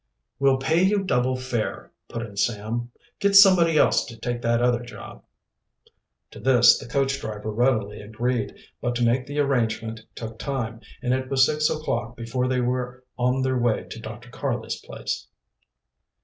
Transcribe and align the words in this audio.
"We'll 0.39 0.57
pay 0.57 0.81
you 0.81 1.03
double 1.03 1.35
fare," 1.35 1.91
put 2.09 2.23
in 2.25 2.35
Sam. 2.35 2.89
"Get 3.19 3.35
somebody 3.35 3.77
else 3.77 4.03
to 4.05 4.17
take 4.17 4.41
that 4.41 4.59
other 4.59 4.79
job." 4.81 5.23
To 6.31 6.39
this 6.39 6.79
the 6.79 6.87
coach 6.87 7.19
driver 7.21 7.51
readily 7.51 8.01
agreed, 8.01 8.55
but 8.81 8.95
to 8.95 9.03
make 9.05 9.27
the 9.27 9.37
arrangement 9.37 9.99
took 10.15 10.39
time, 10.39 10.81
and 11.03 11.13
it 11.13 11.29
was 11.29 11.45
six 11.45 11.69
o'clock 11.69 12.17
before 12.17 12.47
they 12.47 12.61
were 12.61 13.03
on 13.15 13.43
the 13.43 13.55
way 13.55 13.83
to 13.91 13.99
Dr. 13.99 14.31
Karley's 14.31 14.81
place. 14.83 15.27